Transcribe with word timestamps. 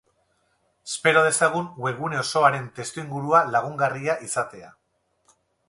Espero 0.91 1.21
dezagun 1.27 1.67
webgune 1.87 2.19
osoaren 2.23 2.67
testuingurua 2.79 3.45
lagungarria 3.57 4.19
izatea. 4.31 4.77